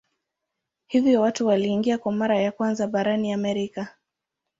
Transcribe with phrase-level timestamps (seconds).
[0.87, 3.95] Hivyo watu waliingia kwa mara ya kwanza barani Amerika.